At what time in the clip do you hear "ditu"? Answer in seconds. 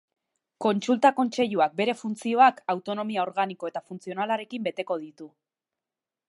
5.05-5.29